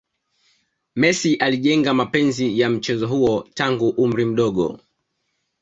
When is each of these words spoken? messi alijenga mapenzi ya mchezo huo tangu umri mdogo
messi 0.95 1.35
alijenga 1.35 1.93
mapenzi 1.93 2.59
ya 2.59 2.69
mchezo 2.69 3.07
huo 3.07 3.47
tangu 3.53 3.89
umri 3.89 4.25
mdogo 4.25 4.79